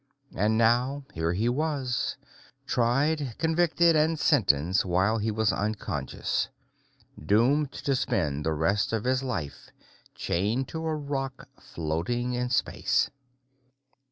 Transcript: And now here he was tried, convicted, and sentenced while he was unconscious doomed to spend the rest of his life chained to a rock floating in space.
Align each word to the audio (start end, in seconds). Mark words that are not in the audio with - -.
And 0.33 0.57
now 0.57 1.05
here 1.13 1.31
he 1.33 1.47
was 1.47 2.17
tried, 2.65 3.35
convicted, 3.37 3.95
and 3.95 4.19
sentenced 4.19 4.83
while 4.83 5.19
he 5.19 5.29
was 5.29 5.53
unconscious 5.53 6.49
doomed 7.23 7.71
to 7.71 7.95
spend 7.95 8.43
the 8.43 8.53
rest 8.53 8.93
of 8.93 9.03
his 9.03 9.21
life 9.21 9.69
chained 10.15 10.67
to 10.69 10.83
a 10.87 10.95
rock 10.95 11.47
floating 11.59 12.33
in 12.33 12.49
space. 12.49 13.11